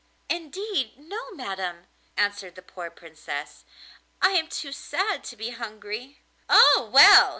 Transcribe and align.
'Indeed 0.29 0.97
no, 0.97 1.29
madam,' 1.29 1.85
answered 2.17 2.55
the 2.55 2.63
poor 2.63 2.89
Princess, 2.89 3.65
'I 4.19 4.29
am 4.31 4.47
too 4.47 4.71
sad 4.71 5.23
to 5.25 5.35
be 5.35 5.51
hungry.' 5.51 6.17
'Oh, 6.49 6.89
well! 6.91 7.29